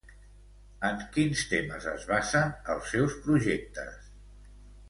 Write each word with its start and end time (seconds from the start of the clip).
En 0.89 1.03
quins 1.17 1.43
temes 1.51 1.85
es 1.93 2.07
basen 2.13 2.57
els 2.77 2.91
seus 2.95 3.19
projectes? 3.27 4.13